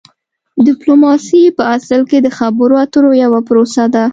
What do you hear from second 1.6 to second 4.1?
اصل کې د خبرو اترو یوه پروسه ده